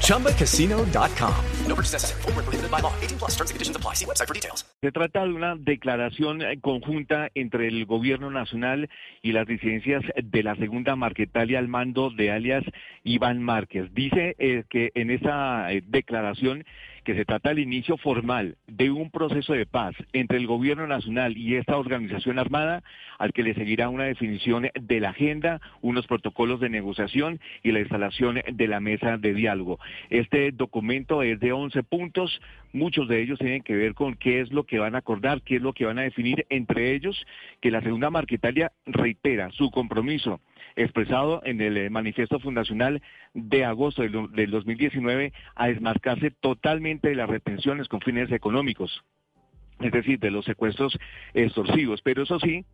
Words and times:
ChumbaCasino.com. 0.00 1.34
No 1.66 1.74
purchase 1.74 1.94
necessary. 1.94 2.22
Full 2.22 2.32
prohibited 2.32 2.70
by 2.70 2.80
law. 2.80 2.92
18 3.00 3.18
plus 3.18 3.32
terms 3.36 3.50
and 3.50 3.56
conditions 3.56 3.76
apply. 3.76 3.94
See 3.94 4.04
website 4.06 4.28
for 4.28 4.34
details. 4.34 4.64
Se 4.82 4.92
trata 4.92 5.24
de 5.24 5.32
una 5.32 5.56
declaración 5.56 6.42
conjunta 6.60 7.30
entre 7.34 7.68
el 7.68 7.86
gobierno 7.86 8.30
nacional 8.30 8.90
y 9.22 9.32
las 9.32 9.46
disidencias 9.46 10.02
de 10.22 10.42
la 10.42 10.56
segunda 10.56 10.94
Marquetalia 10.94 11.58
al 11.58 11.68
mando 11.68 12.10
de 12.10 12.30
alias 12.30 12.64
Iván 13.02 13.42
Márquez. 13.42 13.92
Dice 13.94 14.36
eh, 14.38 14.64
que 14.68 14.92
en 14.94 15.10
esa 15.10 15.72
eh, 15.72 15.82
declaración 15.86 16.64
que 17.04 17.14
se 17.14 17.24
trata 17.24 17.50
del 17.50 17.60
inicio 17.60 17.96
formal 17.96 18.56
de 18.66 18.90
un 18.90 19.10
proceso 19.10 19.52
de 19.52 19.66
paz 19.66 19.94
entre 20.12 20.38
el 20.38 20.46
gobierno 20.46 20.86
nacional 20.86 21.36
y 21.36 21.56
esta 21.56 21.76
organización 21.76 22.38
armada, 22.38 22.82
al 23.18 23.32
que 23.32 23.42
le 23.42 23.54
seguirá 23.54 23.88
una 23.88 24.04
definición 24.04 24.68
de 24.74 25.00
la 25.00 25.10
agenda, 25.10 25.60
unos 25.82 26.06
protocolos 26.06 26.60
de 26.60 26.70
negociación 26.70 27.40
y 27.62 27.72
la 27.72 27.80
instalación 27.80 28.40
de 28.50 28.68
la 28.68 28.80
mesa 28.80 29.18
de 29.18 29.34
diálogo. 29.34 29.78
Este 30.10 30.50
documento 30.50 31.22
es 31.22 31.38
de 31.40 31.52
11 31.52 31.82
puntos, 31.84 32.40
muchos 32.72 33.06
de 33.08 33.22
ellos 33.22 33.38
tienen 33.38 33.62
que 33.62 33.76
ver 33.76 33.94
con 33.94 34.14
qué 34.14 34.40
es 34.40 34.52
lo 34.52 34.64
que 34.64 34.78
van 34.78 34.94
a 34.94 34.98
acordar, 34.98 35.42
qué 35.42 35.56
es 35.56 35.62
lo 35.62 35.72
que 35.72 35.84
van 35.84 35.98
a 35.98 36.02
definir, 36.02 36.46
entre 36.48 36.94
ellos 36.94 37.24
que 37.60 37.70
la 37.70 37.82
segunda 37.82 38.10
Marquetalia 38.10 38.72
reitera 38.86 39.50
su 39.52 39.70
compromiso 39.70 40.40
expresado 40.76 41.40
en 41.44 41.60
el 41.60 41.90
manifiesto 41.90 42.38
fundacional 42.40 43.00
de 43.34 43.64
agosto 43.64 44.02
del, 44.02 44.50
2019 44.50 45.32
a 45.56 45.66
desmarcarse 45.66 46.30
totalmente 46.30 47.08
de 47.08 47.16
las 47.16 47.28
retenciones 47.28 47.88
con 47.88 48.00
fines 48.00 48.30
económicos, 48.30 49.04
es 49.80 49.92
decir, 49.92 50.18
de 50.20 50.30
los 50.30 50.44
secuestros 50.44 50.96
extorsivos. 51.34 52.00
Pero 52.02 52.22
eso 52.22 52.38
sí, 52.38 52.64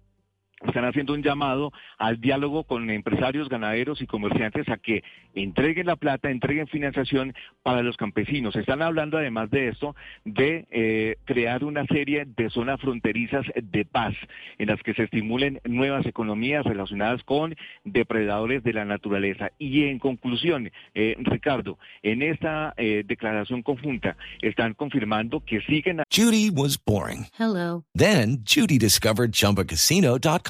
están 0.66 0.84
haciendo 0.84 1.14
un 1.14 1.22
llamado 1.22 1.72
al 1.98 2.20
diálogo 2.20 2.64
con 2.64 2.91
empresarios, 2.91 3.48
ganaderos 3.48 4.03
y 4.03 4.06
comerciantes 4.06 4.69
a 4.69 4.77
que 4.77 5.02
entreguen 5.34 5.86
la 5.86 5.97
plata, 5.97 6.30
entreguen 6.30 6.67
financiación 6.67 7.34
para 7.62 7.83
los 7.83 7.97
campesinos. 7.97 8.55
Están 8.56 8.83
hablando 8.83 9.17
además 9.17 9.50
de 9.50 9.69
esto 9.69 9.94
de 10.25 10.67
eh, 10.70 11.17
crear 11.25 11.64
una 11.64 11.86
serie 11.86 12.27
de 12.27 12.50
zonas 12.50 12.80
fronterizas 12.80 13.47
de 13.62 13.84
paz 13.84 14.14
en 14.58 14.69
las 14.69 14.80
que 14.83 14.94
se 14.94 15.05
estimulen 15.05 15.61
nuevas 15.64 16.05
economías 16.06 16.64
relacionadas 16.64 17.22
con 17.24 17.56
depredadores 17.84 18.62
de 18.62 18.72
la 18.74 18.84
naturaleza. 18.84 19.50
Y 19.58 19.84
en 19.84 19.98
conclusión, 19.98 20.70
eh, 20.95 21.17
Ricardo, 21.20 21.78
en 22.02 22.22
esta 22.22 22.74
eh, 22.77 23.02
declaración 23.06 23.62
conjunta 23.62 24.17
están 24.42 24.74
confirmando 24.74 25.41
que 25.41 25.61
siguen. 25.62 26.02
Judy 26.11 26.50
was 26.50 26.77
boring. 26.77 27.27
Hello. 27.39 27.84
Then 27.95 28.42
Judy 28.45 28.78
discovered 28.78 29.33
chumbacasino.com. 29.33 30.50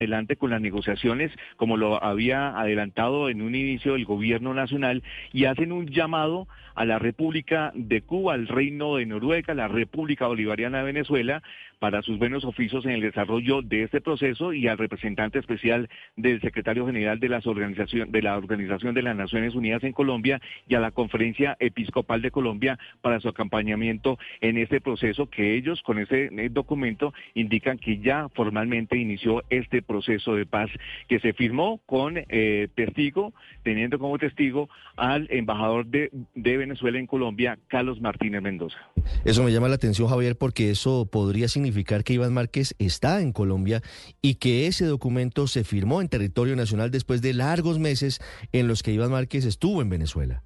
Adelante 0.00 0.36
con 0.36 0.50
las 0.50 0.60
negociaciones, 0.60 1.32
como 1.56 1.76
lo 1.76 2.00
había 2.00 2.56
adelantado 2.56 3.28
en 3.28 3.42
un 3.42 3.56
inicio 3.56 3.96
el 3.96 4.04
gobierno 4.04 4.54
nacional, 4.54 5.02
y 5.32 5.46
hacen 5.46 5.72
un 5.72 5.88
llamado 5.88 6.46
a 6.76 6.84
la 6.84 7.00
República 7.00 7.72
de 7.74 8.02
Cuba, 8.02 8.34
al 8.34 8.46
Reino 8.46 8.94
de 8.94 9.06
Noruega, 9.06 9.54
la 9.54 9.66
República 9.66 10.28
Bolivariana 10.28 10.78
de 10.78 10.84
Venezuela, 10.84 11.42
para 11.80 12.02
sus 12.02 12.18
buenos 12.18 12.44
oficios 12.44 12.84
en 12.84 12.92
el 12.92 13.00
desarrollo 13.00 13.62
de 13.62 13.82
este 13.82 14.00
proceso 14.00 14.52
y 14.52 14.68
al 14.68 14.78
representante 14.78 15.40
especial 15.40 15.88
del 16.16 16.40
secretario 16.40 16.86
general 16.86 17.18
de, 17.18 17.28
las 17.28 17.46
organización, 17.46 18.12
de 18.12 18.22
la 18.22 18.36
Organización 18.36 18.94
de 18.94 19.02
las 19.02 19.16
Naciones 19.16 19.56
Unidas 19.56 19.82
en 19.84 19.92
Colombia 19.92 20.40
y 20.68 20.76
a 20.76 20.80
la 20.80 20.92
Conferencia 20.92 21.56
Episcopal 21.58 22.22
de 22.22 22.30
Colombia 22.30 22.78
para 23.00 23.20
su 23.20 23.28
acompañamiento 23.28 24.18
en 24.40 24.58
este 24.58 24.80
proceso 24.80 25.28
que 25.28 25.54
ellos 25.56 25.82
con 25.82 25.98
ese 25.98 26.30
documento 26.50 27.12
indican 27.34 27.78
que 27.78 27.98
ya 27.98 28.28
formalmente 28.30 28.96
inició 28.96 29.42
este 29.50 29.82
proceso 29.88 30.34
de 30.34 30.46
paz 30.46 30.70
que 31.08 31.18
se 31.18 31.32
firmó 31.32 31.80
con 31.86 32.14
eh, 32.16 32.68
testigo, 32.76 33.32
teniendo 33.64 33.98
como 33.98 34.18
testigo 34.18 34.68
al 34.96 35.26
embajador 35.30 35.86
de, 35.86 36.10
de 36.34 36.56
Venezuela 36.56 36.98
en 36.98 37.06
Colombia, 37.06 37.58
Carlos 37.66 38.00
Martínez 38.00 38.42
Mendoza. 38.42 38.78
Eso 39.24 39.42
me 39.42 39.52
llama 39.52 39.68
la 39.68 39.74
atención, 39.74 40.08
Javier, 40.08 40.36
porque 40.36 40.70
eso 40.70 41.08
podría 41.10 41.48
significar 41.48 42.04
que 42.04 42.12
Iván 42.12 42.34
Márquez 42.34 42.74
está 42.78 43.20
en 43.20 43.32
Colombia 43.32 43.82
y 44.22 44.36
que 44.36 44.66
ese 44.66 44.84
documento 44.84 45.46
se 45.46 45.64
firmó 45.64 46.00
en 46.00 46.08
territorio 46.08 46.54
nacional 46.54 46.90
después 46.90 47.22
de 47.22 47.34
largos 47.34 47.78
meses 47.78 48.20
en 48.52 48.68
los 48.68 48.82
que 48.82 48.92
Iván 48.92 49.10
Márquez 49.10 49.44
estuvo 49.44 49.82
en 49.82 49.88
Venezuela. 49.88 50.42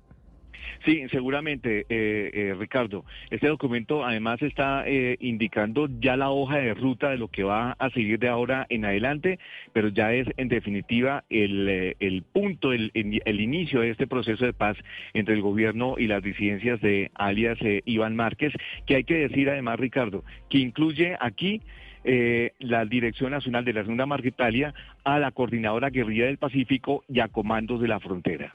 Sí, 0.85 1.07
seguramente, 1.13 1.87
eh, 1.89 2.31
eh, 2.33 2.55
Ricardo. 2.59 3.05
Este 3.31 3.47
documento 3.47 4.05
además 4.05 4.43
está 4.43 4.83
eh, 4.87 5.17
indicando 5.21 5.89
ya 6.01 6.17
la 6.17 6.31
hoja 6.31 6.57
de 6.57 6.75
ruta 6.75 7.11
de 7.11 7.19
lo 7.19 7.29
que 7.29 7.45
va 7.45 7.77
a 7.79 7.91
seguir 7.91 8.19
de 8.19 8.29
ahora 8.29 8.67
en 8.69 8.85
adelante, 8.85 9.39
pero 9.73 9.89
ya 9.89 10.13
es 10.13 10.27
en 10.37 10.49
definitiva 10.49 11.23
el, 11.31 11.95
el 12.01 12.23
punto, 12.23 12.73
el, 12.73 12.91
el, 12.95 13.41
inicio 13.41 13.81
de 13.81 13.91
este 13.91 14.09
proceso 14.09 14.45
de 14.45 14.53
paz 14.53 14.77
entre 15.15 15.35
el 15.35 15.43
gobierno 15.43 15.95
y 15.99 16.09
las 16.09 16.23
disidencias 16.23 16.81
de 16.81 17.13
alias 17.15 17.59
Iván 17.85 18.17
Márquez, 18.17 18.53
que 18.87 18.97
hay 18.97 19.05
que 19.05 19.29
decir 19.29 19.51
además, 19.51 19.79
Ricardo, 19.79 20.25
que 20.49 20.59
incluye 20.59 21.17
aquí 21.21 21.61
la 22.05 22.85
Dirección 22.85 23.31
Nacional 23.31 23.65
de 23.65 23.73
la 23.73 23.83
Segunda 23.83 24.07
Marquetalia 24.07 24.75
a 25.05 25.21
la 25.21 25.31
Coordinadora 25.31 25.91
Guerrilla 25.91 26.27
del 26.27 26.39
Pacífico 26.39 27.05
y 27.09 27.21
a 27.21 27.29
Comandos 27.29 27.81
de 27.81 27.89
la 27.89 28.01
Frontera. 28.01 28.55